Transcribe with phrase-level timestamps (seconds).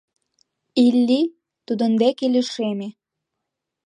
[0.85, 1.21] Илли
[1.65, 2.89] тудын дек лишеме.